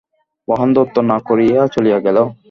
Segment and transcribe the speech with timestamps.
[0.47, 2.17] মহেন্দ্র উত্তর না করিয়া চলিয়া গেল।